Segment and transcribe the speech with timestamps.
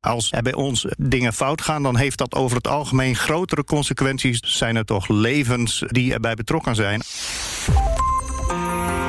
[0.00, 4.40] Als er bij ons dingen fout gaan, dan heeft dat over het algemeen grotere consequenties.
[4.42, 7.00] Zijn er toch levens die erbij betrokken zijn?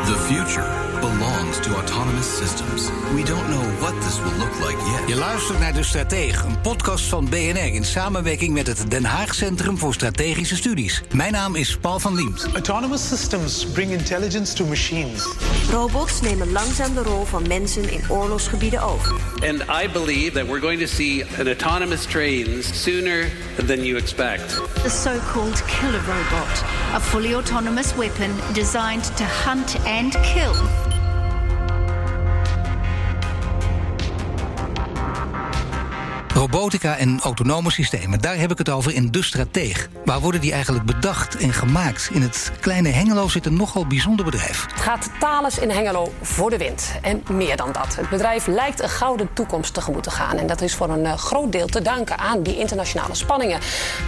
[0.06, 0.68] The future
[1.00, 2.90] belongs to autonomous systems.
[3.16, 5.08] We don't know what this will look like yet.
[5.08, 9.36] Je luistert naar De Stratege, een podcast van BNR in samenwerking met het Den Haag
[9.36, 11.02] Centrum voor Strategische Studies.
[11.14, 12.48] Mijn naam is Paul van Liemt.
[12.54, 15.28] Autonomous systems bring intelligence to machines.
[15.72, 19.16] Robots nemen langzaam de rol van mensen in oorlogsgebieden over.
[19.32, 23.32] And I believe that we're going to see an autonomous trains sooner
[23.66, 24.62] than you expect.
[24.84, 26.64] The so-called killer robot,
[26.96, 30.88] a fully autonomous weapon designed to hunt and kill.
[36.40, 39.90] Robotica en autonome systemen, daar heb ik het over in De Strateeg.
[40.06, 42.10] Waar worden die eigenlijk bedacht en gemaakt?
[42.14, 44.66] In het kleine Hengelo zit een nogal bijzonder bedrijf.
[44.72, 46.92] Het gaat Thales in Hengelo voor de wind.
[47.02, 47.96] En meer dan dat.
[47.96, 50.38] Het bedrijf lijkt een gouden toekomst tegemoet te gaan.
[50.38, 53.60] En dat is voor een uh, groot deel te danken aan die internationale spanningen.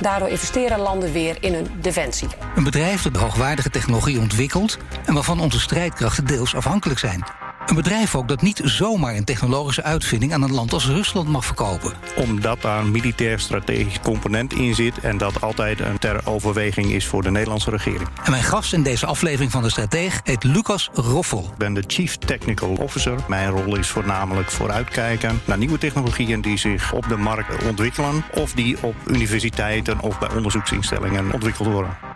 [0.01, 2.27] Daardoor investeren landen weer in hun defensie.
[2.55, 4.77] Een bedrijf dat hoogwaardige technologie ontwikkelt...
[5.05, 7.23] en waarvan onze strijdkrachten deels afhankelijk zijn.
[7.71, 11.45] Een bedrijf ook dat niet zomaar een technologische uitvinding aan een land als Rusland mag
[11.45, 11.93] verkopen.
[12.15, 17.07] Omdat daar een militair strategisch component in zit en dat altijd een ter overweging is
[17.07, 18.09] voor de Nederlandse regering.
[18.23, 21.49] En mijn gast in deze aflevering van de Strateeg heet Lucas Roffel.
[21.51, 23.15] Ik ben de Chief Technical Officer.
[23.27, 28.53] Mijn rol is voornamelijk vooruitkijken naar nieuwe technologieën die zich op de markt ontwikkelen of
[28.53, 32.10] die op universiteiten of bij onderzoeksinstellingen ontwikkeld worden.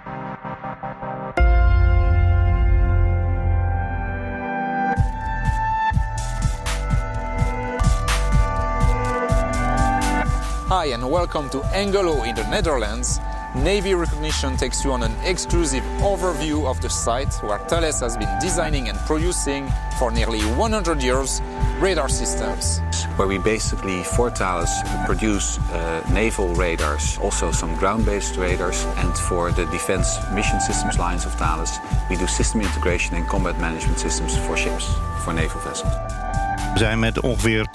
[11.25, 13.19] Welcome to Angelo in the Netherlands.
[13.55, 18.29] Navy Recognition takes you on an exclusive overview of the site where Thales has been
[18.39, 21.41] designing and producing for nearly 100 years
[21.79, 22.79] radar systems.
[23.15, 24.69] Where we basically, for Thales,
[25.07, 31.25] produce uh, naval radars, also some ground-based radars, and for the defense mission systems lines
[31.25, 34.93] of Thales, we do system integration and combat management systems for ships,
[35.23, 36.24] for naval vessels.
[36.75, 37.67] We zijn met ongeveer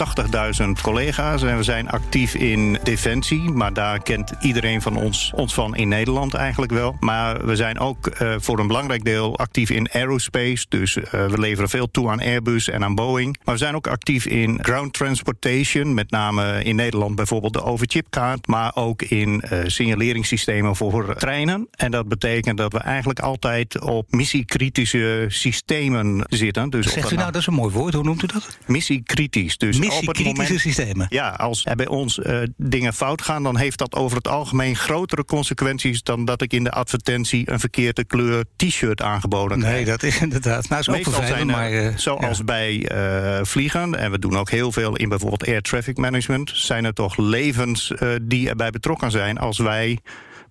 [0.63, 3.51] 80.000 collega's en we zijn actief in defensie.
[3.51, 6.97] Maar daar kent iedereen van ons ons van in Nederland eigenlijk wel.
[7.01, 10.67] Maar we zijn ook uh, voor een belangrijk deel actief in aerospace.
[10.69, 13.39] Dus uh, we leveren veel toe aan Airbus en aan Boeing.
[13.45, 15.95] Maar we zijn ook actief in ground transportation.
[15.95, 18.47] Met name in Nederland bijvoorbeeld de overchipkaart.
[18.47, 21.69] Maar ook in uh, signaleringssystemen voor treinen.
[21.71, 26.71] En dat betekent dat we eigenlijk altijd op missiekritische systemen zitten.
[26.71, 27.95] Dus Zegt u nou, dat is een mooi woord.
[27.95, 28.59] Hoe noemt u dat?
[28.91, 29.59] Missiekritisch.
[29.59, 31.07] Dus op het moment, systemen.
[31.09, 34.77] Ja, als er bij ons uh, dingen fout gaan, dan heeft dat over het algemeen
[34.77, 39.75] grotere consequenties dan dat ik in de advertentie een verkeerde kleur t-shirt aangeboden krijg.
[39.75, 40.69] Nee, dat is inderdaad.
[40.69, 41.73] Nou, is Meestal zijn er, maar.
[41.73, 42.45] Uh, zoals ja.
[42.45, 46.85] bij uh, vliegen, en we doen ook heel veel in bijvoorbeeld air traffic management, zijn
[46.85, 49.99] er toch levens die erbij betrokken zijn als wij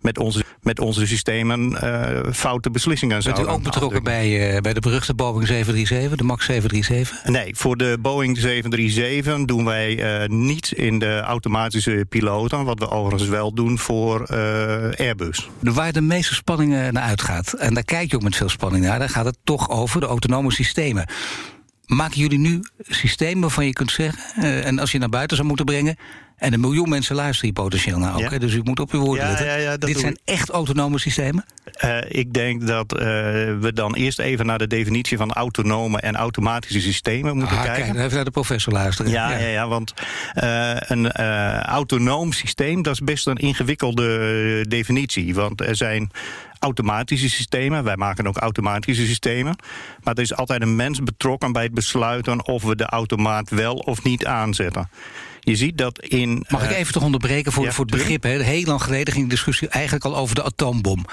[0.01, 4.73] met onze, met onze systemen uh, foute beslissingen Bent u ook betrokken bij, uh, bij
[4.73, 7.31] de beruchte Boeing 737, de MAX 737?
[7.31, 12.63] Nee, voor de Boeing 737 doen wij uh, niet in de automatische piloten...
[12.63, 14.27] wat we overigens wel doen voor
[14.97, 15.49] Airbus.
[15.59, 18.99] Waar de meeste spanningen naar uitgaat, en daar kijk je ook met veel spanning naar...
[18.99, 21.09] dan gaat het toch over de autonome systemen.
[21.85, 24.63] Maken jullie nu systemen waarvan je kunt zeggen...
[24.63, 25.97] en als je naar buiten zou moeten brengen...
[26.39, 28.19] En een miljoen mensen luisteren hier potentieel naar ook.
[28.19, 28.29] Ja.
[28.29, 28.39] Hè?
[28.39, 29.61] Dus u moet op uw woorden Ja, letten.
[29.61, 30.19] ja, Dit zijn ik.
[30.25, 31.45] echt autonome systemen?
[31.83, 32.99] Uh, ik denk dat uh,
[33.59, 37.83] we dan eerst even naar de definitie van autonome en automatische systemen moeten ah, kijken.
[37.83, 39.11] Kijk, even naar de professor luisteren.
[39.11, 39.47] Ja, ja.
[39.47, 39.93] ja, want
[40.43, 41.11] uh, een
[41.61, 45.35] autonoom systeem, dat is best een ingewikkelde definitie.
[45.35, 46.11] Want er zijn
[46.59, 47.83] automatische systemen.
[47.83, 49.55] Wij maken ook automatische systemen.
[50.03, 53.75] Maar er is altijd een mens betrokken bij het besluiten of we de automaat wel
[53.75, 54.89] of niet aanzetten.
[55.49, 56.45] Je ziet dat in.
[56.49, 58.23] Mag ik uh, even toch onderbreken voor, ja, voor het begrip?
[58.23, 58.29] Hè?
[58.29, 61.05] Heel lang geleden ging de discussie eigenlijk al over de atoombom.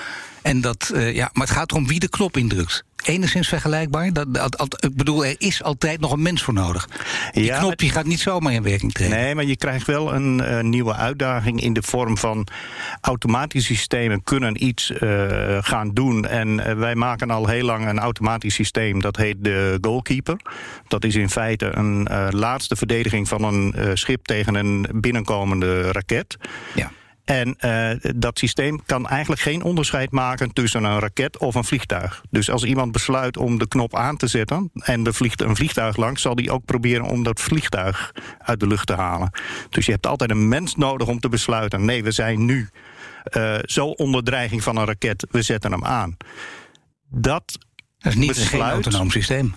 [0.46, 4.12] En dat, uh, ja, maar het gaat erom wie de knop indrukt enigszins vergelijkbaar?
[4.12, 6.88] Dat, dat, ik bedoel, er is altijd nog een mens voor nodig.
[7.32, 9.16] Die ja, knop die gaat niet zomaar in werking treden.
[9.16, 12.46] Nee, maar je krijgt wel een uh, nieuwe uitdaging in de vorm van
[13.00, 16.26] automatische systemen kunnen iets uh, gaan doen.
[16.26, 19.00] En wij maken al heel lang een automatisch systeem.
[19.00, 20.37] Dat heet de goalkeeper.
[20.88, 26.37] Dat is in feite een laatste verdediging van een schip tegen een binnenkomende raket.
[26.75, 26.90] Ja.
[27.26, 32.23] En uh, dat systeem kan eigenlijk geen onderscheid maken tussen een raket of een vliegtuig.
[32.31, 35.96] Dus als iemand besluit om de knop aan te zetten en er vliegt een vliegtuig
[35.96, 39.31] langs, zal die ook proberen om dat vliegtuig uit de lucht te halen.
[39.70, 42.69] Dus je hebt altijd een mens nodig om te besluiten: nee, we zijn nu
[43.37, 46.17] uh, zo onder dreiging van een raket, we zetten hem aan.
[47.08, 47.58] Dat,
[47.99, 49.55] dat is niet besluit, geen autonoom systeem.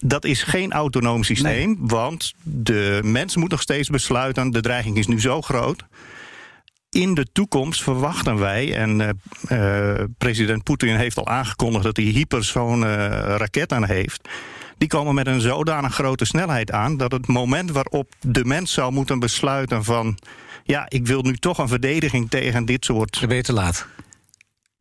[0.00, 1.78] Dat is geen autonoom systeem, nee.
[1.80, 5.84] want de mens moet nog steeds besluiten: de dreiging is nu zo groot
[6.94, 12.06] in de toekomst verwachten wij, en uh, uh, president Poetin heeft al aangekondigd dat hij
[12.06, 14.28] hypersone uh, raketten heeft.
[14.78, 18.92] Die komen met een zodanig grote snelheid aan dat het moment waarop de mens zou
[18.92, 20.18] moeten besluiten van
[20.64, 23.20] ja, ik wil nu toch een verdediging tegen dit soort.
[23.20, 23.86] Dan ben je te laat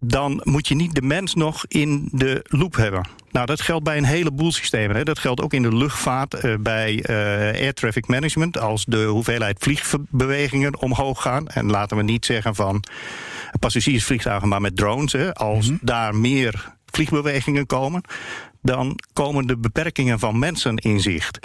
[0.05, 3.07] dan moet je niet de mens nog in de loop hebben.
[3.33, 4.95] Nou, dat geldt bij een heleboel systemen.
[4.95, 5.03] Hè.
[5.03, 7.15] Dat geldt ook in de luchtvaart, uh, bij uh,
[7.61, 8.57] air traffic management.
[8.57, 11.47] Als de hoeveelheid vliegbewegingen omhoog gaan.
[11.47, 12.83] En laten we niet zeggen van
[13.59, 15.11] passagiersvliegtuigen, maar met drones.
[15.11, 15.33] Hè.
[15.33, 15.87] Als mm -hmm.
[15.87, 18.01] daar meer vliegbewegingen komen,
[18.61, 21.39] dan komen de beperkingen van mensen in zicht.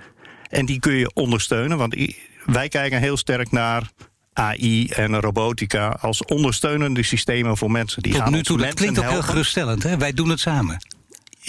[0.49, 1.97] En die kun je ondersteunen, want
[2.45, 3.91] wij kijken heel sterk naar
[4.33, 8.03] AI en robotica als ondersteunende systemen voor mensen.
[8.03, 9.23] Die Tot gaan nu toe, dat klinkt ook helpen.
[9.23, 9.83] heel geruststellend.
[9.83, 9.99] Hè?
[9.99, 10.79] Wij doen het samen.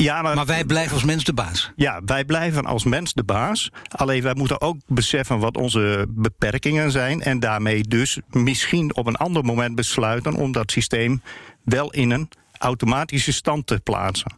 [0.04, 1.72] Ja, maar, maar, wij blijven als mens de baas.
[1.76, 3.70] Ja, wij blijven als mens de baas.
[3.90, 7.22] Alleen wij moeten ook beseffen wat onze beperkingen zijn.
[7.22, 11.22] En daarmee dus misschien op een ander moment besluiten om dat systeem
[11.64, 14.34] wel in een automatische stand te plaatsen.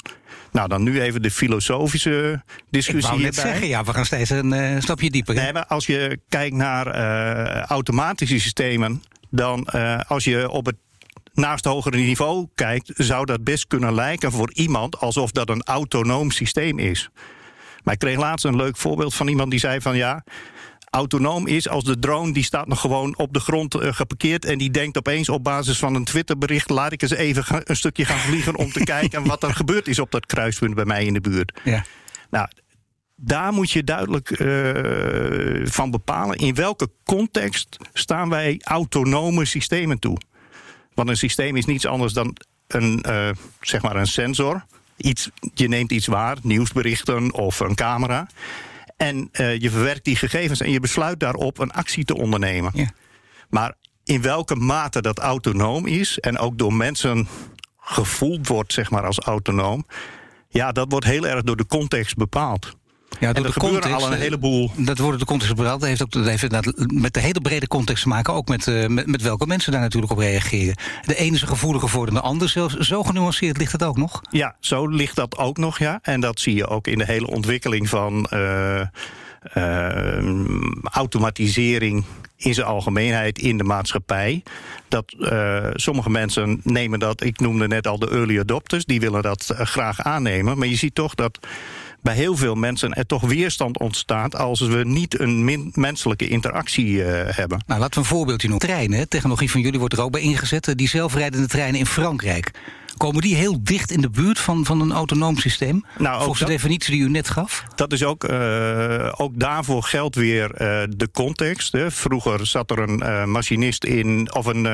[0.51, 3.03] Nou, dan nu even de filosofische discussie.
[3.03, 5.35] Ik wou net zeggen, ja, we gaan steeds een uh, stapje dieper.
[5.35, 10.75] Nee, maar als je kijkt naar uh, automatische systemen, dan uh, als je op het
[11.41, 16.31] naast hogere niveau kijkt, zou dat best kunnen lijken voor iemand alsof dat een autonoom
[16.31, 17.09] systeem is.
[17.83, 20.23] Maar ik kreeg laatst een leuk voorbeeld van iemand die zei van ja,
[20.89, 24.57] autonoom is als de drone die staat nog gewoon op de grond uh, geparkeerd en
[24.57, 28.19] die denkt opeens op basis van een Twitterbericht laat ik eens even een stukje gaan
[28.19, 31.21] vliegen om te kijken wat er gebeurd is op dat kruispunt bij mij in de
[31.21, 31.59] buurt.
[31.63, 31.85] Ja.
[32.29, 32.47] Nou,
[33.15, 40.17] daar moet je duidelijk uh, van bepalen in welke context staan wij autonome systemen toe.
[41.01, 42.35] Want een systeem is niets anders dan
[42.67, 43.29] een, uh,
[43.61, 44.65] zeg maar een sensor.
[44.97, 48.27] Iets, je neemt iets waar, nieuwsberichten of een camera.
[48.97, 52.71] En uh, je verwerkt die gegevens en je besluit daarop een actie te ondernemen.
[52.73, 52.91] Ja.
[53.49, 57.27] Maar in welke mate dat autonoom is en ook door mensen
[57.79, 59.85] gevoeld wordt, zeg maar, als autonoom.
[60.49, 62.75] Ja, dat wordt heel erg door de context bepaald.
[63.21, 64.71] Ja, door en er de context, al een heleboel.
[64.75, 65.79] Dat wordt de context bepaald.
[65.79, 68.33] Dat heeft ook dat heeft met de hele brede context te maken.
[68.33, 70.75] Ook met, uh, met, met, welke mensen daar natuurlijk op reageren.
[71.05, 72.49] De ene is gevoeliger voor dan de ander.
[72.49, 74.21] Zelfs zo genuanceerd ligt dat ook nog?
[74.29, 75.99] Ja, zo ligt dat ook nog, ja.
[76.01, 78.81] En dat zie je ook in de hele ontwikkeling van uh,
[79.53, 80.45] uh,
[80.83, 82.03] automatisering
[82.37, 84.43] in zijn algemeenheid in de maatschappij.
[84.87, 89.21] Dat uh, sommige mensen nemen dat, ik noemde net al de early adopters, die willen
[89.21, 90.57] dat uh, graag aannemen.
[90.57, 91.39] Maar je ziet toch dat
[92.01, 97.05] bij heel veel mensen er toch weerstand ontstaat als we niet een menselijke interactie uh,
[97.25, 97.63] hebben.
[97.67, 98.67] Nou, laten we een voorbeeldje noemen.
[98.67, 100.77] Treinen, technologie van jullie wordt er ook bij ingezet.
[100.77, 102.51] Die zelfrijdende treinen in Frankrijk.
[103.01, 105.85] Komen die heel dicht in de buurt van, van een autonoom systeem?
[105.97, 107.63] Nou, Volgens de definitie die u net gaf?
[107.75, 110.57] Dat is ook, uh, ook daarvoor geldt weer uh,
[110.97, 111.71] de context.
[111.71, 111.91] Hè.
[111.91, 114.67] Vroeger zat er een uh, machinist in, of een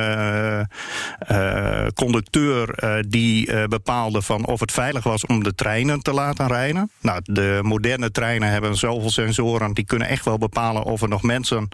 [1.93, 2.75] conducteur
[3.07, 6.91] die bepaalde van of het veilig was om de treinen te laten rijden.
[7.01, 11.21] Nou, de moderne treinen hebben zoveel sensoren, die kunnen echt wel bepalen of er nog
[11.21, 11.67] mensen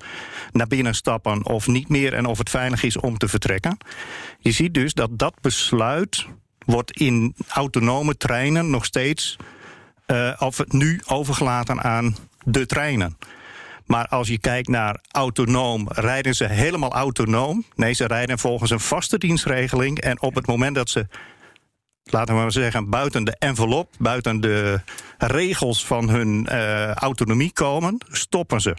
[0.51, 3.77] naar binnen stappen of niet meer en of het veilig is om te vertrekken.
[4.39, 6.25] Je ziet dus dat dat besluit
[6.65, 9.37] wordt in autonome treinen nog steeds
[10.07, 13.17] uh, of nu overgelaten aan de treinen.
[13.85, 17.65] Maar als je kijkt naar autonoom, rijden ze helemaal autonoom?
[17.75, 19.99] Nee, ze rijden volgens een vaste dienstregeling.
[19.99, 21.07] En op het moment dat ze,
[22.03, 24.81] laten we maar zeggen, buiten de envelop, buiten de
[25.17, 28.75] regels van hun uh, autonomie komen, stoppen ze.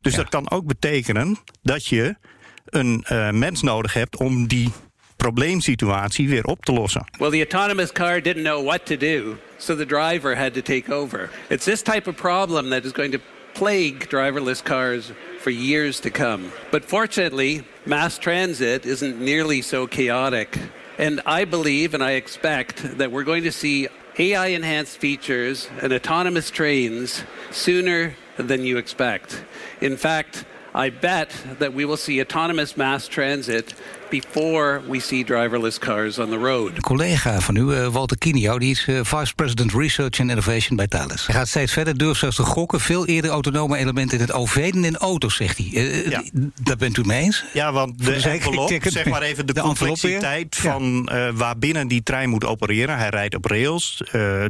[0.00, 0.18] Dus ja.
[0.18, 2.16] dat kan ook betekenen dat je
[2.64, 4.72] een uh, mens nodig hebt om die
[5.18, 7.04] probleemsituatie weer op te lossen.
[7.18, 10.92] Well, the autonomous car didn't know what to do, so the driver had to take
[10.92, 11.30] over.
[11.48, 13.20] It's this type of problem that is going to
[13.52, 16.42] plague driverless cars for years to come.
[16.70, 20.58] But fortunately, mass transit isn't nearly so chaotic
[20.98, 23.86] And I believe and I expect that we're going to see
[24.18, 27.22] AI enhanced features and autonomous trains
[27.52, 29.44] sooner than you expect.
[29.80, 30.44] In fact,
[30.74, 33.74] I bet that we will see autonomous mass transit
[34.10, 36.70] before we see driverless cars on the road.
[36.74, 40.76] Een collega van u, uh, Walter Kinio, die is uh, Vice President Research and Innovation
[40.76, 41.26] bij Thales.
[41.26, 42.80] Hij gaat steeds verder, durft zelfs te gokken.
[42.80, 45.70] Veel eerder autonome elementen in het OV dan in auto's, zegt hij.
[45.72, 46.22] Uh, ja.
[46.62, 47.44] Daar bent u mee eens?
[47.52, 51.32] Ja, want de, de envelop, zeg maar even de, de complexiteit van ja.
[51.32, 52.98] waarbinnen die trein moet opereren.
[52.98, 54.02] Hij rijdt op rails.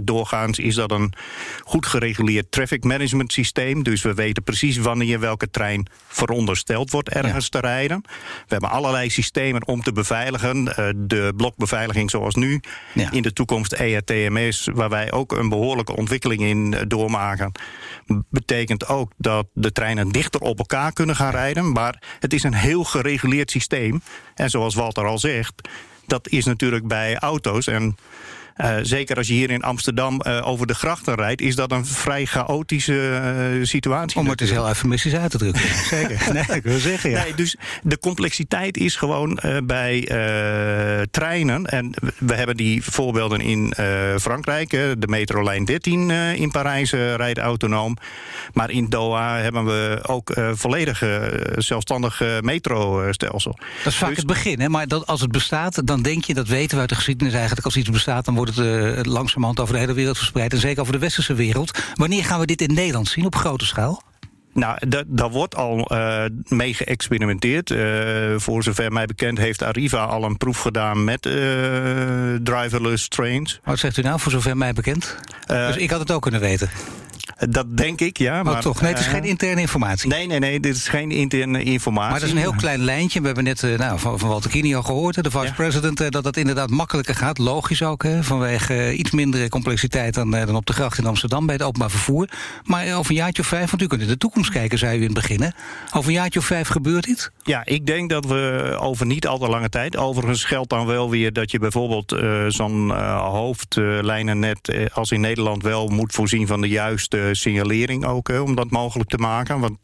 [0.03, 1.13] doorgaans is dat een
[1.65, 3.83] goed gereguleerd traffic management systeem.
[3.83, 7.61] Dus we weten precies wanneer welke trein verondersteld wordt ergens ja.
[7.61, 8.00] te rijden.
[8.03, 10.57] We hebben allerlei systemen om te beveiligen.
[10.67, 12.61] Uh, de blokbeveiliging zoals nu.
[12.95, 13.11] Ja.
[13.11, 17.53] In de toekomst ERTMS, waar wij ook een behoorlijke ontwikkeling in uh, doormaken.
[18.31, 21.73] Betekent ook dat de treinen dichter op elkaar kunnen gaan rijden.
[21.73, 24.03] Maar het is een heel gereguleerd systeem.
[24.35, 25.69] En zoals Walter al zegt,
[26.07, 27.67] dat is natuurlijk bij auto's.
[27.67, 27.97] En
[28.83, 32.25] zeker als je hier in Amsterdam uh, over de grachten rijdt, is dat een vrij
[32.25, 33.21] chaotische
[33.59, 34.19] uh, situatie.
[34.19, 35.62] Om het is heel eufemistisch uit te drukken.
[35.91, 36.17] zeker.
[36.38, 37.23] Nee, ik wil zeggen, ja.
[37.23, 40.00] Nee, dus de complexiteit is gewoon bij
[41.11, 41.67] treinen.
[41.67, 43.75] En we hebben die voorbeelden in
[44.21, 44.71] Frankrijk.
[44.71, 47.97] de metrolijn 13 in Parijs rijdt autonoom.
[48.53, 51.03] Maar in Doha hebben we ook volledig
[51.57, 53.59] zelfstandig metrostelsel.
[53.85, 54.69] Dat is vaak dus, het begin, hè?
[54.69, 57.65] maar dat, als het bestaat, dan denk je, dat weten we uit de geschiedenis eigenlijk,
[57.65, 60.52] als iets bestaat, dan wordt het uh, langzamerhand over de hele wereld verspreid.
[60.52, 61.78] En zeker over de westerse wereld.
[61.95, 64.02] Wanneer gaan we dit in Nederland zien op grote schaal?
[64.52, 67.71] Nou, daar wordt al uh, mee geëxperimenteerd.
[67.71, 71.33] Uh, voor zover mij bekend heeft Arriva al een proef gedaan met uh,
[72.43, 73.61] driverless trains.
[73.64, 75.17] Wat zegt u nou, voor zover mij bekend?
[75.47, 76.71] dus ik had het ook kunnen weten.
[77.38, 78.38] Dat denk ik, ja.
[78.38, 78.80] Oh, maar, toch?
[78.80, 80.09] Nee, het is geen interne informatie.
[80.09, 82.11] Nee, nee, nee, dit is geen interne informatie.
[82.11, 83.21] Maar het is een heel klein lijntje.
[83.21, 86.11] We hebben net nou, van, van Walter Kini al gehoord, de vice-president, ja.
[86.11, 87.38] dat dat inderdaad makkelijker gaat.
[87.38, 91.54] Logisch ook, hè, vanwege iets minder complexiteit dan, dan op de gracht in Amsterdam bij
[91.54, 92.28] het openbaar vervoer.
[92.64, 95.00] Maar over een jaartje of vijf, want u kunt in de toekomst kijken, zei u
[95.00, 95.52] in het begin.
[95.92, 97.30] Over een jaartje of vijf gebeurt dit?
[97.42, 99.97] Ja, ik denk dat we over niet al te lange tijd.
[99.97, 105.21] Overigens geldt dan wel weer dat je bijvoorbeeld uh, zo'n uh, hoofdlijnennet uh, als in
[105.21, 109.61] Nederland wel moet voorzien van de juiste signalering ook, om dat mogelijk te maken.
[109.61, 109.77] Want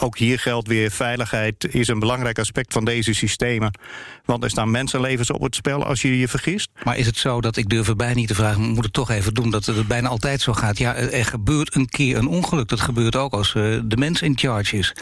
[0.00, 3.78] ook hier geldt weer, veiligheid is een belangrijk aspect van deze systemen.
[4.24, 6.68] Want er staan mensenlevens op het spel als je je vergist.
[6.84, 9.34] Maar is het zo dat, ik durf erbij niet te vragen, moet het toch even
[9.34, 10.78] doen, dat het bijna altijd zo gaat.
[10.78, 12.68] Ja, er gebeurt een keer een ongeluk.
[12.68, 14.94] Dat gebeurt ook als uh, de mens in charge is.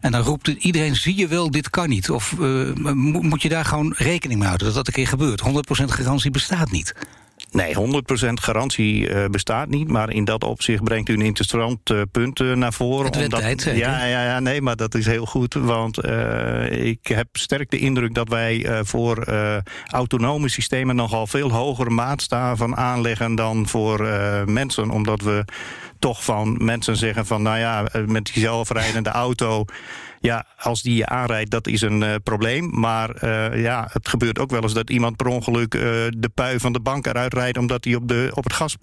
[0.00, 2.10] En dan roept iedereen, zie je wel, dit kan niet.
[2.10, 5.42] Of uh, moet je daar gewoon rekening mee houden dat dat een keer gebeurt.
[5.42, 6.94] 100% garantie bestaat niet.
[7.50, 9.88] Nee, 100% garantie uh, bestaat niet.
[9.88, 13.06] Maar in dat opzicht brengt u een interessant uh, punt uh, naar voren.
[13.06, 15.54] Het omdat, tijd, ja, ja, ja, nee, maar dat is heel goed.
[15.54, 16.04] Want
[16.70, 19.24] ik heb sterk de indruk dat wij voor
[19.86, 24.08] autonome systemen nogal veel hogere maatstaven aanleggen dan voor
[24.46, 24.90] mensen.
[24.90, 25.44] Omdat we
[26.00, 29.64] toch van mensen zeggen van, nou ja, met die zelfrijdende auto
[30.20, 32.70] ja, als die je aanrijdt, dat is een uh, probleem.
[32.80, 35.82] Maar uh, ja, het gebeurt ook wel eens dat iemand per ongeluk uh,
[36.16, 37.58] de pui van de bank eruit rijdt...
[37.58, 38.76] omdat hij op, de, op het gas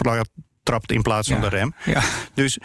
[0.64, 1.50] trapt in plaats van ja.
[1.50, 1.74] de rem.
[1.86, 2.02] Ja.
[2.34, 2.60] Dus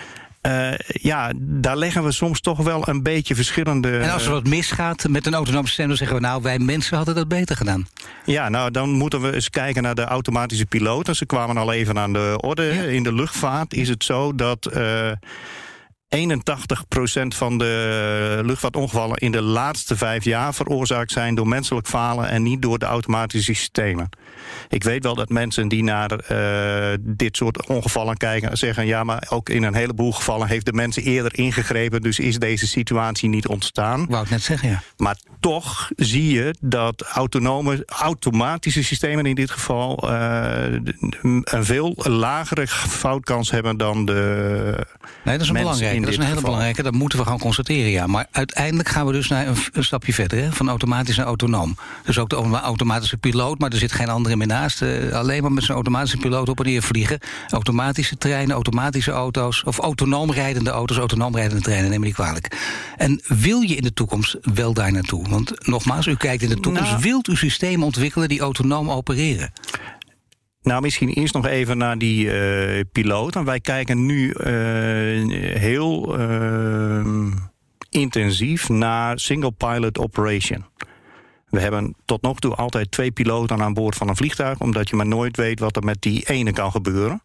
[0.47, 3.99] uh, ja, daar leggen we soms toch wel een beetje verschillende.
[3.99, 6.97] En als er wat misgaat met een autonoom systeem, dan zeggen we nou, wij mensen
[6.97, 7.89] hadden dat beter gedaan.
[8.25, 11.17] Ja, nou dan moeten we eens kijken naar de automatische piloten.
[11.17, 12.63] Ze kwamen al even aan de orde.
[12.63, 12.83] Ja.
[12.83, 14.71] In de luchtvaart is het zo dat.
[14.77, 15.13] Uh,
[16.17, 16.17] 81%
[17.29, 22.63] van de luchtvaartongevallen in de laatste vijf jaar veroorzaakt zijn door menselijk falen en niet
[22.63, 24.09] door de automatische systemen.
[24.69, 29.27] Ik weet wel dat mensen die naar uh, dit soort ongevallen kijken zeggen: ja, maar
[29.29, 33.47] ook in een heleboel gevallen heeft de mensen eerder ingegrepen, dus is deze situatie niet
[33.47, 34.07] ontstaan.
[34.09, 34.83] Wou ik net zeggen, ja.
[34.97, 40.79] Maar toch zie je dat autonome, automatische systemen in dit geval uh,
[41.23, 44.87] een veel lagere foutkans hebben dan de.
[45.25, 46.01] Nee, dat is een belangrijke.
[46.01, 46.51] Dat is een hele geval.
[46.51, 46.83] belangrijke.
[46.83, 48.07] Dat moeten we gaan constateren, ja.
[48.07, 50.53] Maar uiteindelijk gaan we dus naar een, een stapje verder, hè?
[50.53, 51.77] van automatisch naar autonoom.
[52.05, 54.83] Dus ook de automatische piloot, maar er zit geen andere meer naast.
[54.83, 57.19] Uh, alleen maar met zijn automatische piloot op en neer vliegen.
[57.49, 59.62] Automatische treinen, automatische auto's.
[59.62, 62.57] Of autonoom rijdende auto's, autonoom rijdende treinen, neem me niet kwalijk.
[62.97, 65.29] En wil je in de toekomst wel daar naartoe?
[65.29, 66.91] Want nogmaals, u kijkt in de toekomst.
[66.91, 69.53] Nou, wilt u systemen ontwikkelen die autonoom opereren?
[70.62, 73.37] Nou, misschien eerst nog even naar die uh, piloot.
[73.37, 74.35] En wij kijken nu uh,
[75.59, 77.33] heel uh,
[77.91, 80.65] intensief naar single pilot operation.
[81.53, 84.97] We hebben tot nog toe altijd twee piloten aan boord van een vliegtuig, omdat je
[84.97, 87.23] maar nooit weet wat er met die ene kan gebeuren.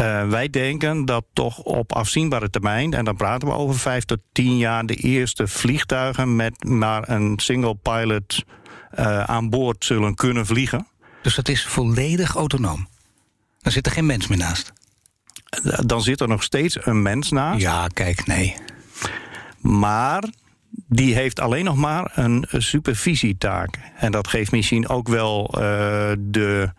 [0.00, 4.18] Uh, wij denken dat toch op afzienbare termijn, en dan praten we over vijf tot
[4.32, 8.44] tien jaar, de eerste vliegtuigen met maar een single pilot
[8.98, 10.86] uh, aan boord zullen kunnen vliegen.
[11.22, 12.88] Dus dat is volledig autonoom.
[13.60, 14.72] Dan zit er geen mens meer naast.
[15.86, 17.60] Dan zit er nog steeds een mens naast.
[17.60, 18.56] Ja, kijk, nee.
[19.60, 20.24] Maar
[20.88, 23.78] die heeft alleen nog maar een supervisietaak.
[23.96, 25.60] En dat geeft misschien ook wel uh,
[26.18, 26.72] de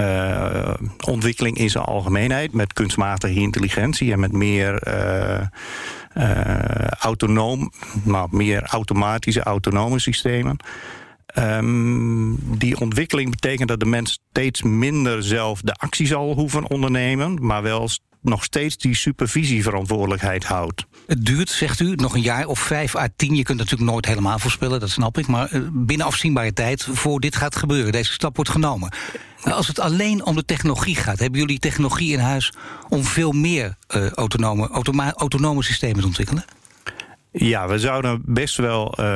[0.00, 0.74] uh,
[1.06, 5.40] ontwikkeling in zijn algemeenheid met kunstmatige intelligentie en met meer uh,
[6.86, 7.72] autonoom,
[8.04, 10.56] maar meer automatische autonome systemen.
[11.38, 17.46] Um, die ontwikkeling betekent dat de mens steeds minder zelf de actie zal hoeven ondernemen,
[17.46, 17.88] maar wel
[18.22, 20.86] nog steeds die supervisieverantwoordelijkheid houdt.
[21.06, 23.34] Het duurt, zegt u, nog een jaar of vijf à tien.
[23.34, 25.26] Je kunt natuurlijk nooit helemaal voorspellen, dat snap ik.
[25.26, 27.92] Maar eh, binnen afzienbare tijd voor dit gaat gebeuren.
[27.92, 28.92] Deze stap wordt genomen.
[29.42, 32.52] Als het alleen om de technologie gaat, hebben jullie technologie in huis
[32.88, 34.68] om veel meer uh, autonome,
[35.16, 36.44] autonome systemen te ontwikkelen?
[37.32, 39.06] Ja, we zouden best wel uh,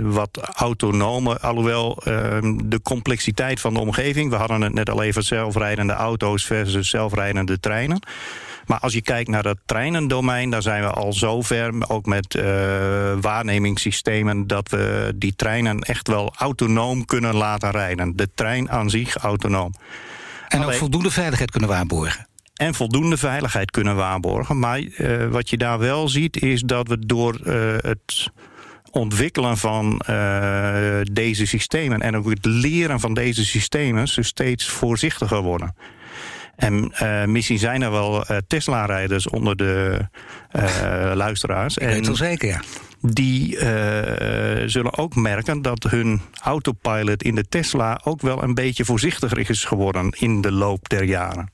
[0.00, 4.30] wat autonome, alhoewel uh, de complexiteit van de omgeving.
[4.30, 8.00] We hadden het net al even zelfrijdende auto's versus zelfrijdende treinen.
[8.66, 12.44] Maar als je kijkt naar het treinendomein, daar zijn we al zover, ook met uh,
[13.20, 18.16] waarnemingssystemen, dat we die treinen echt wel autonoom kunnen laten rijden.
[18.16, 19.74] De trein aan zich autonoom.
[20.48, 22.25] En ook voldoende veiligheid kunnen waarborgen
[22.56, 24.58] en voldoende veiligheid kunnen waarborgen.
[24.58, 28.30] Maar uh, wat je daar wel ziet is dat we door uh, het
[28.90, 35.42] ontwikkelen van uh, deze systemen en ook het leren van deze systemen ze steeds voorzichtiger
[35.42, 35.74] worden.
[36.56, 39.98] En uh, misschien zijn er wel uh, Tesla-rijders onder de
[40.56, 41.78] uh, luisteraars.
[41.78, 42.60] Ik weet wel zeker, ja
[43.00, 43.60] die uh,
[44.66, 49.64] zullen ook merken dat hun autopilot in de Tesla ook wel een beetje voorzichtiger is
[49.64, 51.48] geworden in de loop der jaren.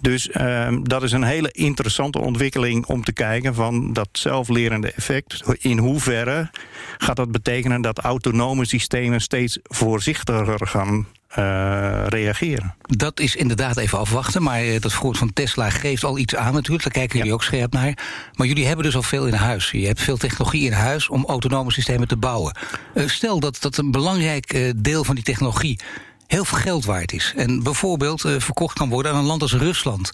[0.00, 5.42] Dus uh, dat is een hele interessante ontwikkeling om te kijken van dat zelflerende effect.
[5.58, 6.50] In hoeverre
[6.98, 11.06] gaat dat betekenen dat autonome systemen steeds voorzichtiger gaan
[11.38, 12.74] uh, reageren.
[12.80, 14.42] Dat is inderdaad even afwachten.
[14.42, 16.82] Maar uh, dat voorbeeld van Tesla geeft al iets aan natuurlijk.
[16.82, 17.36] Daar kijken jullie ja.
[17.36, 17.98] ook scherp naar.
[18.34, 19.70] Maar jullie hebben dus al veel in huis.
[19.70, 22.56] Je hebt veel technologie in huis om autonome systemen te bouwen.
[22.94, 25.78] Uh, stel dat, dat een belangrijk deel van die technologie
[26.26, 27.32] heel veel geld waard is.
[27.36, 30.10] En bijvoorbeeld verkocht kan worden aan een land als Rusland.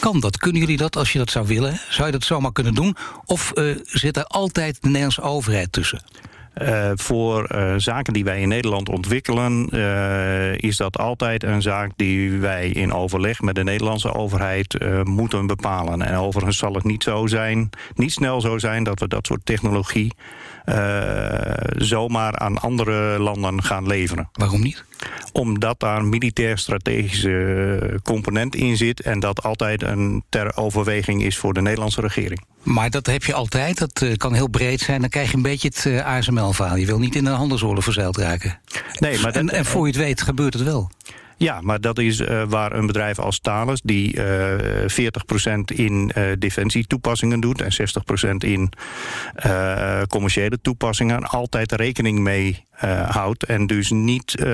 [0.00, 0.36] Kan dat?
[0.36, 1.80] Kunnen jullie dat als je dat zou willen?
[1.88, 2.96] Zou je dat zomaar kunnen doen?
[3.24, 3.52] Of
[3.84, 6.02] zit er altijd de Nederlandse overheid tussen?
[6.54, 11.90] Uh, voor uh, zaken die wij in Nederland ontwikkelen, uh, is dat altijd een zaak
[11.96, 16.02] die wij in overleg met de Nederlandse overheid moeten bepalen.
[16.02, 19.46] En overigens zal het niet zo zijn, niet snel zo zijn dat we dat soort
[19.46, 20.12] technologie
[21.76, 24.28] zomaar aan andere landen gaan leveren.
[24.32, 24.84] Waarom niet?
[25.32, 31.54] Omdat daar een militair-strategische component in zit en dat altijd een ter overweging is voor
[31.54, 32.44] de Nederlandse regering.
[32.62, 35.00] Maar dat heb je altijd, dat uh, kan heel breed zijn.
[35.00, 36.76] Dan krijg je een beetje het uh, ASML-verhaal.
[36.76, 38.58] Je wil niet in een handelsoorlog verzeild raken.
[38.98, 40.90] Nee, maar en, en voor je het weet gebeurt het wel.
[41.42, 43.80] Ja, maar dat is uh, waar een bedrijf als Thales...
[43.84, 44.54] die uh,
[44.88, 47.60] 40% in uh, defensietoepassingen doet...
[47.60, 47.72] en
[48.32, 48.72] 60% in
[50.08, 51.22] commerciële toepassingen...
[51.22, 52.64] altijd rekening mee
[53.06, 53.44] houdt.
[53.44, 54.44] En dus niet...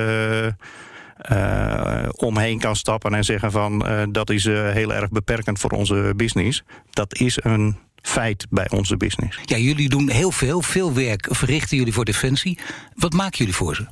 [2.16, 6.62] Omheen kan stappen en zeggen van dat is heel erg beperkend voor onze business.
[6.90, 9.38] Dat is een feit bij onze business.
[9.44, 12.58] Ja, jullie doen heel veel, veel werk verrichten jullie voor Defensie.
[12.94, 13.86] Wat maken jullie voor ze?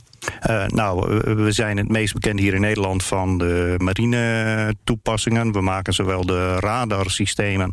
[0.51, 5.53] Uh, nou, we zijn het meest bekend hier in Nederland van de marine toepassingen.
[5.53, 7.73] We maken zowel de radarsystemen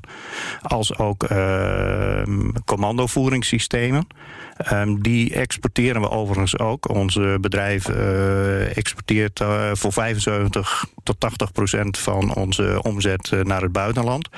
[0.61, 2.23] als ook uh,
[2.65, 4.07] commandovoeringssystemen.
[4.71, 6.89] Um, die exporteren we overigens ook.
[6.89, 13.71] Ons bedrijf uh, exporteert uh, voor 75 tot 80 procent van onze omzet naar het
[13.71, 14.29] buitenland.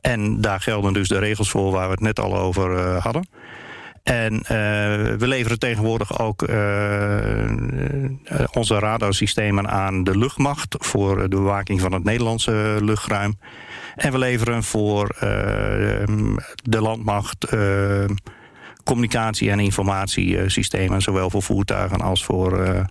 [0.00, 3.28] En daar gelden dus de regels voor waar we het net al over hadden.
[4.06, 4.48] En uh,
[5.16, 7.44] we leveren tegenwoordig ook uh,
[8.52, 13.38] onze radarsystemen aan de luchtmacht voor de bewaking van het Nederlandse luchtruim.
[13.94, 15.16] En we leveren voor
[16.62, 17.46] de landmacht
[18.84, 22.86] communicatie- en informatiesystemen, zowel voor voertuigen als voor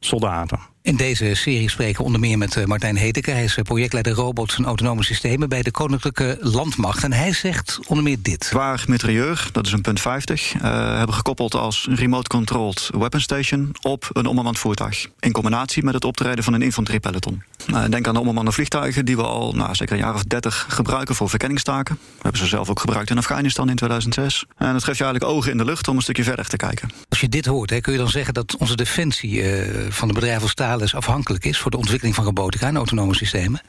[0.00, 0.73] soldaten.
[0.84, 3.30] In deze serie spreken we onder meer met Martijn Heteke.
[3.30, 7.04] Hij is projectleider robots en autonome systemen bij de Koninklijke Landmacht.
[7.04, 8.52] En hij zegt onder meer dit.
[8.52, 10.62] Waar mitrailleur, dat is een punt 50, uh,
[10.96, 15.08] hebben gekoppeld als remote-controlled weapon station op een onbemand voertuig.
[15.20, 17.42] In combinatie met het optreden van een infanteriepeloton.
[17.70, 20.66] Uh, denk aan de onbemande vliegtuigen die we al nou, zeker een jaar of 30
[20.68, 21.94] gebruiken voor verkenningstaken.
[21.94, 24.44] We hebben ze zelf ook gebruikt in Afghanistan in 2006.
[24.56, 26.90] En dat geeft je eigenlijk ogen in de lucht om een stukje verder te kijken.
[27.08, 30.14] Als je dit hoort, hè, kun je dan zeggen dat onze defensie uh, van de
[30.14, 33.60] bedrijven als Thales afhankelijk is voor de ontwikkeling van robotica en autonome systemen?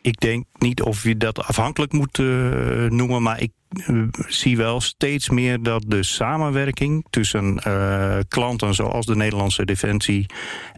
[0.00, 3.50] Ik denk niet of je dat afhankelijk moet uh, noemen, maar ik
[4.26, 10.26] zie wel steeds meer dat de samenwerking tussen uh, klanten zoals de Nederlandse Defensie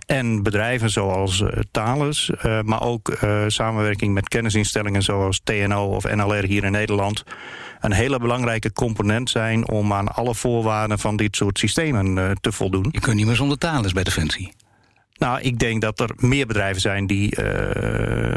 [0.06, 2.30] en bedrijven zoals Thales,
[2.64, 7.24] maar ook samenwerking met kennisinstellingen zoals TNO of NLR hier in Nederland
[7.80, 12.88] een hele belangrijke component zijn om aan alle voorwaarden van dit soort systemen te voldoen.
[12.90, 14.52] Je kunt niet meer zonder Thales bij Defensie.
[15.18, 17.44] Nou, ik denk dat er meer bedrijven zijn die uh,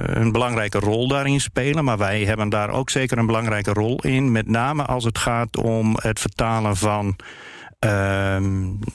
[0.04, 1.84] een belangrijke rol daarin spelen.
[1.84, 4.32] Maar wij hebben daar ook zeker een belangrijke rol in.
[4.32, 7.16] Met name als het gaat om het vertalen van.
[7.86, 8.38] Uh,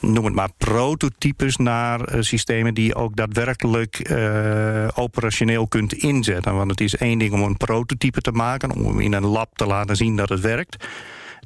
[0.01, 6.55] noem het maar prototypes naar uh, systemen die je ook daadwerkelijk uh, operationeel kunt inzetten.
[6.55, 9.67] Want het is één ding om een prototype te maken, om in een lab te
[9.67, 10.87] laten zien dat het werkt.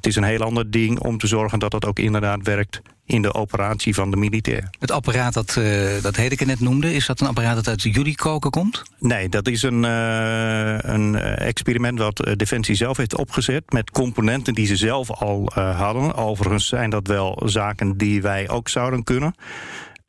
[0.01, 3.21] Het is een heel ander ding om te zorgen dat het ook inderdaad werkt in
[3.21, 4.69] de operatie van de militair.
[4.79, 8.15] Het apparaat dat, uh, dat Hedeke net noemde, is dat een apparaat dat uit jullie
[8.15, 8.83] koken komt?
[8.99, 13.71] Nee, dat is een, uh, een experiment wat Defensie zelf heeft opgezet...
[13.71, 16.15] met componenten die ze zelf al uh, hadden.
[16.15, 19.35] Overigens zijn dat wel zaken die wij ook zouden kunnen.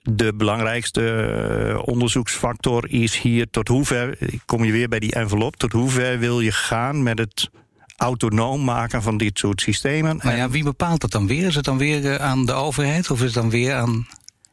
[0.03, 4.19] De belangrijkste onderzoeksfactor is hier tot hoever...
[4.45, 7.51] kom je weer bij die envelop, tot hoever wil je gaan met het
[7.97, 10.21] autonoom maken van dit soort systemen.
[10.23, 11.47] Maar ja, wie bepaalt dat dan weer?
[11.47, 14.07] Is het dan weer aan de overheid of is het dan weer aan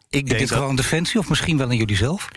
[0.10, 0.58] ik denk dit dat...
[0.58, 2.30] gewoon defensie of misschien wel aan jullie zelf?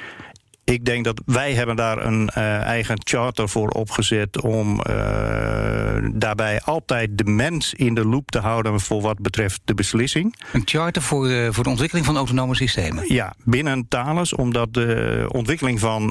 [0.65, 6.61] Ik denk dat wij hebben daar een uh, eigen charter voor opgezet om uh, daarbij
[6.65, 10.37] altijd de mens in de loop te houden voor wat betreft de beslissing.
[10.53, 13.15] Een charter voor de, voor de ontwikkeling van autonome systemen?
[13.15, 16.11] Ja, binnen Thales, omdat de ontwikkeling van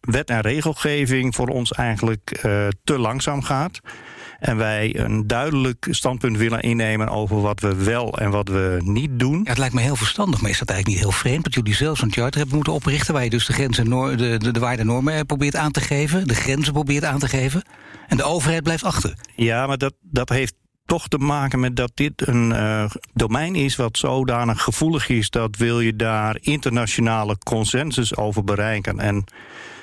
[0.00, 2.40] wet en regelgeving voor ons eigenlijk
[2.84, 3.80] te langzaam gaat.
[4.38, 9.18] En wij een duidelijk standpunt willen innemen over wat we wel en wat we niet
[9.18, 9.40] doen.
[9.42, 11.74] Ja, het lijkt me heel verstandig, maar is dat eigenlijk niet heel vreemd dat jullie
[11.74, 14.86] zelf zo'n charter hebben moeten oprichten waar je dus de grenzen, de, de, de waarden
[14.86, 17.62] normen probeert aan te geven, de grenzen probeert aan te geven
[18.08, 19.14] en de overheid blijft achter.
[19.36, 20.54] Ja, maar dat, dat heeft
[20.88, 25.56] toch te maken met dat dit een uh, domein is wat zodanig gevoelig is dat
[25.56, 29.00] wil je daar internationale consensus over bereiken.
[29.00, 29.24] En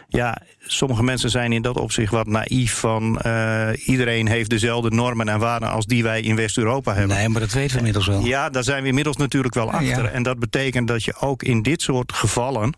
[0.08, 5.30] ja, sommige mensen zijn in dat opzicht wat naïef van uh, iedereen heeft dezelfde normen
[5.30, 7.18] en waarden als die wij in West-Europa hebben.
[7.18, 8.26] Nee, maar dat weten we inmiddels wel.
[8.26, 10.04] Ja, daar zijn we inmiddels natuurlijk wel achter.
[10.04, 10.10] Ja.
[10.10, 12.74] En dat betekent dat je ook in dit soort gevallen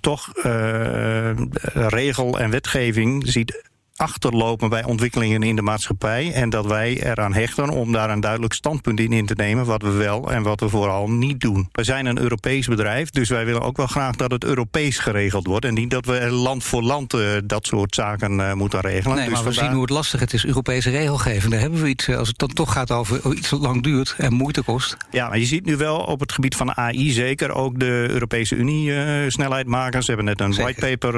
[0.00, 1.30] toch uh,
[1.72, 3.62] regel en wetgeving ziet
[3.96, 6.32] achterlopen bij ontwikkelingen in de maatschappij.
[6.32, 9.64] En dat wij eraan hechten om daar een duidelijk standpunt in in te nemen.
[9.64, 11.68] Wat we wel en wat we vooral niet doen.
[11.72, 15.46] We zijn een Europees bedrijf, dus wij willen ook wel graag dat het Europees geregeld
[15.46, 15.64] wordt.
[15.64, 19.16] En niet dat we land voor land uh, dat soort zaken uh, moeten regelen.
[19.16, 21.52] Nee, dus maar we zien hoe het lastig het is, Europese regelgeving.
[21.52, 24.32] Daar hebben we iets, als het dan toch gaat over iets dat lang duurt en
[24.32, 24.96] moeite kost.
[25.10, 28.54] Ja, maar je ziet nu wel op het gebied van AI zeker ook de Europese
[28.54, 30.02] Unie uh, snelheid maken.
[30.02, 31.14] Ze hebben net een whitepaper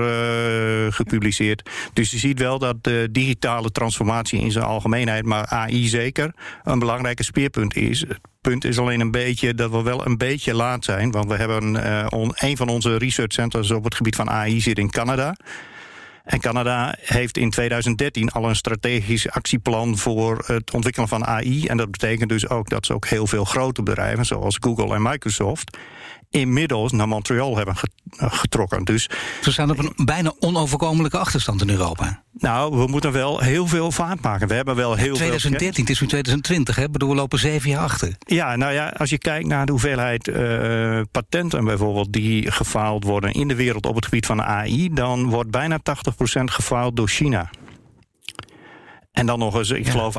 [0.93, 1.71] gepubliceerd.
[1.93, 6.35] Dus je ziet wel dat dat de digitale transformatie in zijn algemeenheid, maar AI zeker,
[6.63, 8.01] een belangrijke speerpunt is.
[8.01, 11.11] Het punt is alleen een beetje dat we wel een beetje laat zijn.
[11.11, 14.79] Want we hebben uh, een van onze research centers op het gebied van AI zit
[14.79, 15.37] in Canada.
[16.25, 21.67] En Canada heeft in 2013 al een strategisch actieplan voor het ontwikkelen van AI.
[21.67, 25.03] En dat betekent dus ook dat ze ook heel veel grote bedrijven, zoals Google en
[25.03, 25.77] Microsoft,
[26.31, 27.75] inmiddels naar Montreal hebben
[28.17, 28.85] getrokken.
[28.85, 29.11] Dus,
[29.41, 32.23] Ze staan op een bijna onoverkomelijke achterstand in Europa.
[32.33, 34.49] Nou, we moeten wel heel veel vaart maken.
[34.49, 35.83] We hebben wel heel 2013, veel...
[35.83, 36.91] het is nu 2020, hè?
[36.91, 38.15] bedoel, we lopen zeven jaar achter.
[38.19, 42.13] Ja, nou ja, als je kijkt naar de hoeveelheid uh, patenten bijvoorbeeld...
[42.13, 44.89] die gefaald worden in de wereld op het gebied van AI...
[44.93, 45.83] dan wordt bijna 80%
[46.45, 47.51] gefaald door China.
[49.13, 49.91] En dan nog eens, ik ja.
[49.91, 50.15] geloof,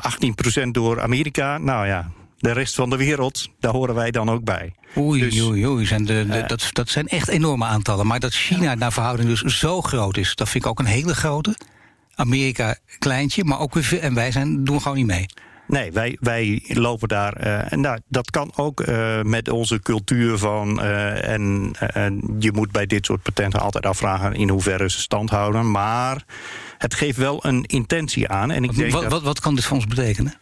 [0.65, 1.57] 18% door Amerika.
[1.57, 4.73] Nou ja, de rest van de wereld, daar horen wij dan ook bij.
[4.97, 5.85] Oei, dus, oei, oei.
[5.85, 8.07] Zijn de, de, uh, dat, dat zijn echt enorme aantallen.
[8.07, 11.15] Maar dat China naar verhouding dus zo groot is, dat vind ik ook een hele
[11.15, 11.57] grote.
[12.15, 15.25] Amerika kleintje, maar ook weer, en wij zijn, doen gewoon niet mee.
[15.67, 17.45] Nee, wij, wij lopen daar.
[17.45, 20.83] Uh, en nou, dat kan ook uh, met onze cultuur van.
[20.83, 21.73] Uh, en
[22.39, 25.71] je moet bij dit soort patenten altijd afvragen in hoeverre ze stand houden.
[25.71, 26.23] Maar
[26.77, 28.51] het geeft wel een intentie aan.
[28.51, 30.33] En ik wat, denk wat, dat, wat, wat kan dit voor ons betekenen?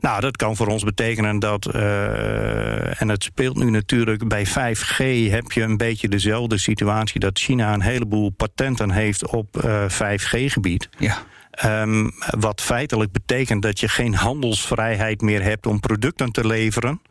[0.00, 5.30] Nou, dat kan voor ons betekenen dat, uh, en het speelt nu natuurlijk bij 5G,
[5.30, 10.88] heb je een beetje dezelfde situatie dat China een heleboel patenten heeft op uh, 5G-gebied.
[10.98, 11.18] Ja.
[11.64, 17.02] Um, wat feitelijk betekent dat je geen handelsvrijheid meer hebt om producten te leveren.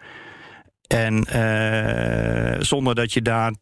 [0.88, 3.54] En uh, zonder dat je daar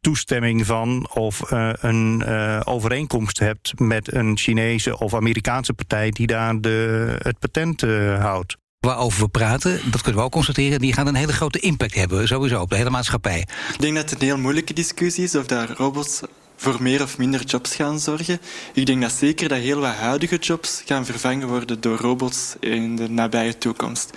[0.00, 6.26] toestemming van of uh, een uh, overeenkomst hebt met een Chinese of Amerikaanse partij die
[6.26, 10.92] daar de, het patent uh, houdt waarover we praten, dat kunnen we ook constateren, die
[10.92, 13.46] gaan een hele grote impact hebben, sowieso, op de hele maatschappij.
[13.72, 16.20] Ik denk dat het een heel moeilijke discussie is of daar robots
[16.56, 18.40] voor meer of minder jobs gaan zorgen.
[18.72, 22.96] Ik denk dat zeker dat heel wat huidige jobs gaan vervangen worden door robots in
[22.96, 24.10] de nabije toekomst.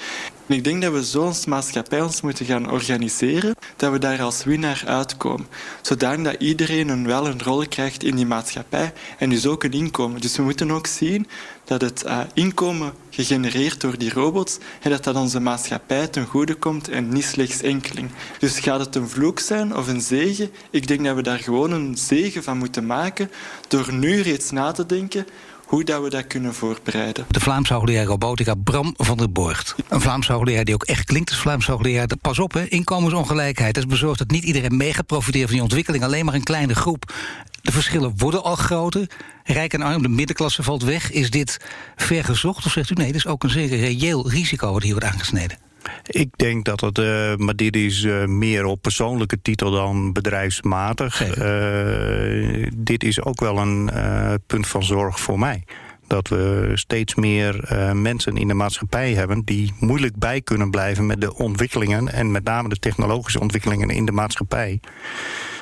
[0.48, 4.84] Ik denk dat we zo maatschappij ons moeten gaan organiseren dat we daar als winnaar
[4.86, 5.48] uitkomen.
[5.82, 9.72] Zodanig dat iedereen een wel een rol krijgt in die maatschappij en dus ook een
[9.72, 10.22] inkomen.
[10.22, 11.28] Dus we moeten ook zien
[11.64, 16.56] dat het uh, inkomen gegenereerd door die robots en dat dat onze maatschappij ten goede
[16.56, 18.10] komt en niet slechts enkeling.
[18.40, 20.50] Dus gaat het een vloek zijn of een zegen?
[20.70, 23.32] Ik denk dat we daar gewoon een zegen van moeten maken
[23.68, 25.26] door nu reeds na te denken
[25.66, 27.26] hoe dat we dat kunnen voorbereiden.
[27.28, 29.76] De Vlaamse hoogleraar robotica Bram van der Borgt.
[29.90, 32.08] Een Vlaamse hoogleraar die ook echt klinkt als Vlaamse hoogleraar.
[32.22, 33.74] Pas op, hè, inkomensongelijkheid.
[33.74, 36.04] Dat is bezorgd dat niet iedereen mee gaat profiteren van die ontwikkeling.
[36.04, 37.14] Alleen maar een kleine groep.
[37.62, 39.10] De verschillen worden al groter.
[39.44, 41.12] Rijk en arm, de middenklasse valt weg.
[41.12, 41.60] Is dit
[41.96, 42.66] vergezocht?
[42.66, 45.58] Of zegt u nee, dat is ook een zeer reëel risico wat hier wordt aangesneden?
[46.04, 51.22] Ik denk dat het, uh, maar dit is uh, meer op persoonlijke titel dan bedrijfsmatig.
[51.22, 52.55] Uh,
[52.86, 53.90] dit is ook wel een
[54.48, 55.64] punt van zorg voor mij.
[56.08, 61.22] Dat we steeds meer mensen in de maatschappij hebben die moeilijk bij kunnen blijven met
[61.22, 64.80] de ontwikkelingen en met name de technologische ontwikkelingen in de maatschappij.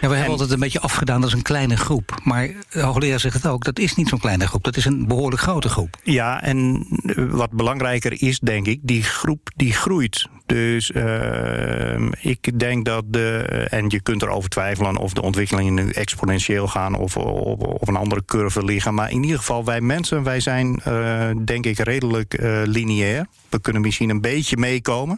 [0.03, 2.19] Ja, we hebben altijd een beetje afgedaan als een kleine groep.
[2.23, 4.63] Maar de hoogleraar zegt het ook, dat is niet zo'n kleine groep.
[4.63, 5.97] Dat is een behoorlijk grote groep.
[6.03, 6.87] Ja, en
[7.29, 10.27] wat belangrijker is, denk ik, die groep die groeit.
[10.45, 13.37] Dus uh, ik denk dat de.
[13.69, 18.25] En je kunt erover twijfelen of de ontwikkelingen nu exponentieel gaan of op, een andere
[18.25, 18.93] curve liggen.
[18.93, 23.27] Maar in ieder geval, wij mensen, wij zijn uh, denk ik redelijk uh, lineair.
[23.49, 25.17] We kunnen misschien een beetje meekomen.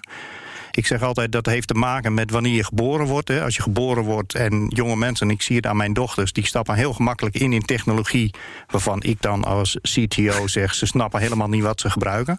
[0.75, 3.27] Ik zeg altijd dat heeft te maken met wanneer je geboren wordt.
[3.27, 3.43] Hè.
[3.43, 6.45] Als je geboren wordt en jonge mensen, en ik zie het aan mijn dochters, die
[6.45, 8.33] stappen heel gemakkelijk in in technologie.
[8.67, 12.37] Waarvan ik dan als CTO zeg, ze snappen helemaal niet wat ze gebruiken.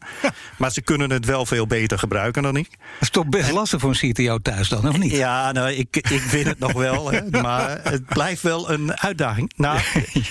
[0.58, 2.68] maar ze kunnen het wel veel beter gebruiken dan ik.
[2.70, 5.12] Dat is toch best lastig voor een CTO thuis dan, of niet?
[5.12, 7.10] Ja, nou, ik, ik vind het nog wel.
[7.10, 9.52] Hè, maar het blijft wel een uitdaging.
[9.56, 9.78] Nou,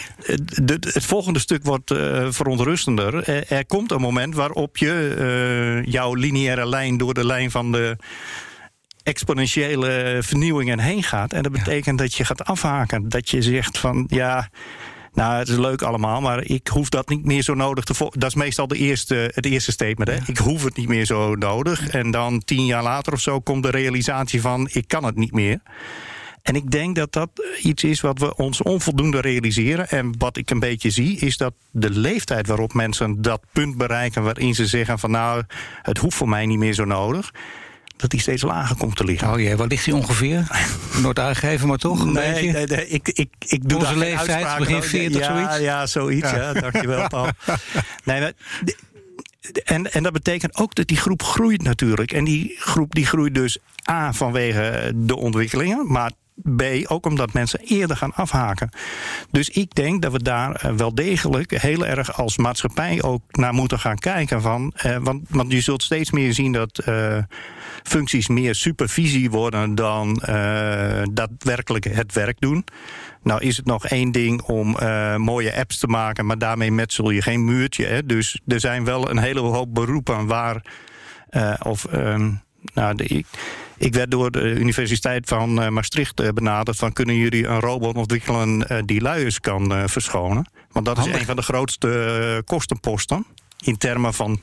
[0.93, 3.29] het volgende stuk wordt uh, verontrustender.
[3.29, 5.15] Er, er, komt een moment waarop je
[5.85, 7.94] uh, jouw lineaire lijn door de lijn van de
[9.05, 11.33] exponentiële vernieuwingen heen gaat.
[11.33, 13.09] En dat betekent dat je gaat afhaken.
[13.09, 14.49] Dat je zegt van ja.
[15.13, 18.19] Nou, het is leuk allemaal, maar ik hoef dat niet meer zo nodig te volgen.
[18.19, 20.09] Dat is meestal de eerste, het eerste statement.
[20.09, 20.31] Hè?
[20.31, 21.87] Ik hoef het niet meer zo nodig.
[21.87, 24.69] En dan tien jaar later of zo komt de realisatie van...
[24.71, 25.59] ik kan het niet meer.
[26.41, 27.29] En ik denk dat dat
[27.61, 29.89] iets is wat we ons onvoldoende realiseren.
[29.89, 34.23] En wat ik een beetje zie, is dat de leeftijd waarop mensen dat punt bereiken...
[34.23, 35.43] waarin ze zeggen van nou,
[35.81, 37.31] het hoeft voor mij niet meer zo nodig
[37.97, 39.31] dat die steeds lager komt te liggen.
[39.31, 40.47] Oh jee, waar ligt hij ongeveer?
[41.01, 41.99] Nooit aangegeven, maar toch?
[41.99, 45.59] Een nee, nee, nee, ik, ik, ik doe Onze leeftijd, begin 40, ja, zoiets?
[45.59, 46.37] Ja, zoiets, ja.
[46.37, 47.29] ja dankjewel, Paul.
[48.03, 48.33] nee, maar,
[49.63, 52.11] en, en dat betekent ook dat die groep groeit natuurlijk.
[52.11, 53.57] En die groep die groeit dus
[53.89, 56.11] A vanwege de ontwikkelingen, maar
[56.55, 58.69] B, ook omdat mensen eerder gaan afhaken.
[59.31, 63.53] Dus ik denk dat we daar eh, wel degelijk heel erg als maatschappij ook naar
[63.53, 64.41] moeten gaan kijken.
[64.41, 67.17] Van, eh, want, want je zult steeds meer zien dat uh,
[67.83, 72.65] functies meer supervisie worden dan uh, daadwerkelijk het werk doen.
[73.23, 77.09] Nou is het nog één ding om uh, mooie apps te maken, maar daarmee metsel
[77.09, 77.85] je geen muurtje.
[77.85, 78.05] Hè?
[78.05, 80.63] Dus er zijn wel een hele hoop beroepen waar.
[81.31, 82.27] Uh, of, uh,
[82.73, 83.23] nou, de,
[83.77, 88.65] ik, werd door de Universiteit van uh, Maastricht benaderd van kunnen jullie een robot ontwikkelen
[88.71, 90.49] uh, die luiers kan verschonen?
[90.71, 91.13] Want dat Handig.
[91.13, 93.25] is een van de grootste kostenposten
[93.63, 94.41] in termen van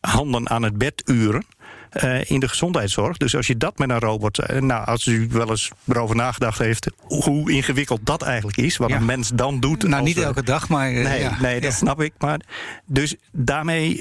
[0.00, 1.44] handen aan het bed uren.
[2.02, 3.16] Uh, in de gezondheidszorg.
[3.16, 4.50] Dus als je dat met een robot.
[4.50, 6.90] Uh, nou, als u wel eens erover nagedacht heeft.
[7.00, 8.76] hoe ingewikkeld dat eigenlijk is.
[8.76, 8.96] wat ja.
[8.96, 9.82] een mens dan doet.
[9.82, 10.92] Nou, niet elke dag, maar.
[10.92, 11.36] Uh, nee, ja.
[11.40, 11.76] nee, dat ja.
[11.76, 12.12] snap ik.
[12.18, 12.40] Maar,
[12.86, 13.96] dus daarmee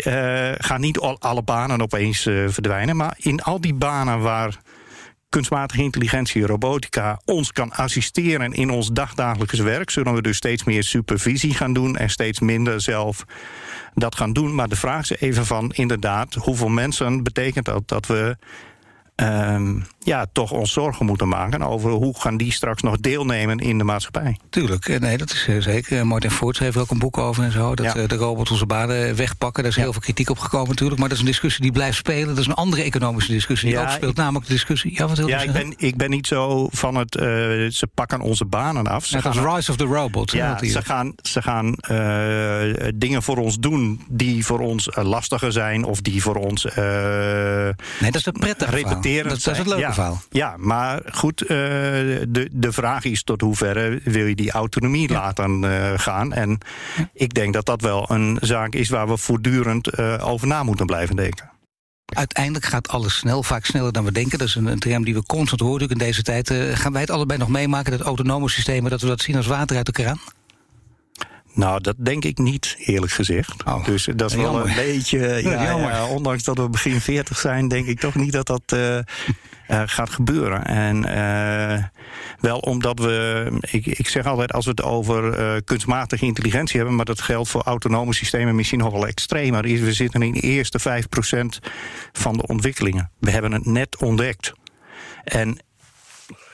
[0.58, 2.95] gaan niet al, alle banen opeens verdwijnen.
[2.95, 4.60] Maar in al die banen waar
[5.34, 10.84] kunstmatige intelligentie, robotica ons kan assisteren in ons dagdagelijks werk, zullen we dus steeds meer
[10.84, 13.26] supervisie gaan doen en steeds minder zelf
[13.93, 14.56] dat gaan doen.
[14.56, 18.38] Maar de vraag is even van inderdaad, hoeveel mensen betekent dat dat we
[19.15, 23.78] um, ja, toch ons zorgen moeten maken over hoe gaan die straks nog deelnemen in
[23.78, 24.38] de maatschappij.
[24.49, 26.08] Tuurlijk, nee, dat is zeker.
[26.08, 27.76] Martin Voorts heeft er ook een boek over en zo.
[27.76, 28.08] Dat ja.
[28.08, 29.63] de robots onze banen wegpakken.
[29.63, 29.84] Daar is ja.
[29.84, 30.99] heel veel kritiek op gekomen natuurlijk.
[30.99, 32.28] Maar dat is een discussie die blijft spelen.
[32.28, 34.12] Dat is een andere economische discussie die ja, ook speelt.
[34.12, 34.93] Ik, namelijk de discussie.
[34.95, 37.15] Ja, wat ja ik, ben, ik ben niet zo van het.
[37.15, 37.23] Uh,
[37.69, 39.06] ze pakken onze banen af.
[39.06, 40.32] Ze gaan, Rise of the Robot.
[40.32, 45.84] Ja, ze gaan, ze gaan uh, dingen voor ons doen die voor ons lastiger zijn.
[45.84, 46.63] Of die voor ons.
[46.63, 48.71] nee, dat is het prettige
[49.03, 50.21] Dat, dat is het leuke ja, verhaal.
[50.29, 55.19] Ja, maar goed, uh, de, de vraag is tot hoeverre wil je die autonomie ja.
[55.19, 56.33] laten uh, gaan.
[56.33, 56.57] En
[56.97, 57.09] ja.
[57.13, 60.85] ik denk dat dat wel een zaak is waar we voortdurend uh, over na moeten
[60.85, 61.51] blijven denken.
[62.05, 64.37] Uiteindelijk gaat alles snel, vaak sneller dan we denken.
[64.37, 66.53] Dat is een, een term die we constant horen in deze tijd.
[66.73, 69.77] Gaan wij het allebei nog meemaken, dat autonome systemen, dat we dat zien als water
[69.77, 70.19] uit de kraan?
[71.53, 73.63] Nou, dat denk ik niet, eerlijk gezegd.
[73.63, 75.21] Oh, dus dat is wel een beetje.
[75.43, 78.95] Ja, ja, ondanks dat we begin 40 zijn, denk ik toch niet dat dat uh,
[78.95, 79.01] uh,
[79.85, 80.65] gaat gebeuren.
[80.65, 81.83] En uh,
[82.39, 83.47] wel omdat we.
[83.71, 87.61] Ik, ik, zeg altijd, als we het over kunstmatige intelligentie hebben, maar dat geldt voor
[87.61, 90.83] autonome systemen misschien nog wel extremer, is we zitten in de eerste 5%
[92.11, 93.11] van de ontwikkelingen.
[93.19, 94.53] We hebben het net ontdekt.
[95.23, 95.57] En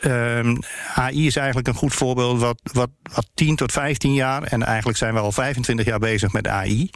[0.06, 0.60] Um,
[0.96, 4.98] AI is eigenlijk een goed voorbeeld wat, wat, wat 10 tot 15 jaar, en eigenlijk
[4.98, 6.90] zijn we al 25 jaar bezig met AI.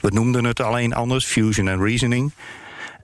[0.00, 2.32] We noemden het alleen anders, fusion en reasoning.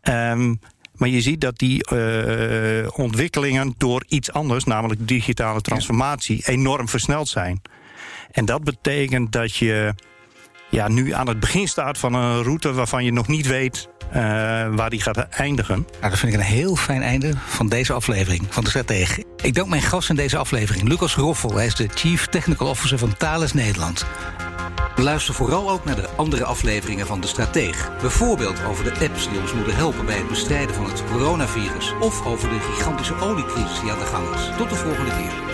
[0.02, 0.60] Um,
[0.94, 7.28] maar je ziet dat die uh, ontwikkelingen door iets anders, namelijk digitale transformatie, enorm versneld
[7.28, 7.62] zijn.
[8.30, 9.94] En dat betekent dat je
[10.70, 13.88] ja, nu aan het begin staat van een route waarvan je nog niet weet
[14.74, 15.86] waar die gaat eindigen.
[16.00, 19.24] Nou, dat vind ik een heel fijn einde van deze aflevering van de Stratege.
[19.42, 21.54] Ik dank mijn gast in deze aflevering, Lucas Roffel.
[21.54, 24.06] Hij is de Chief Technical Officer van Thales Nederland.
[24.96, 27.90] Luister vooral ook naar de andere afleveringen van De Strateeg.
[28.00, 31.92] Bijvoorbeeld over de apps die ons moeten helpen bij het bestrijden van het coronavirus.
[32.00, 34.50] Of over de gigantische oliecrisis die aan de gang is.
[34.56, 35.53] Tot de volgende keer.